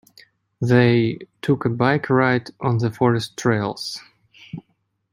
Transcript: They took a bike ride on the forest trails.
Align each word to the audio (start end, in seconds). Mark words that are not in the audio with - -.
They 0.59 1.19
took 1.43 1.63
a 1.63 1.69
bike 1.69 2.09
ride 2.09 2.49
on 2.59 2.79
the 2.79 2.89
forest 2.89 3.37
trails. 3.37 3.99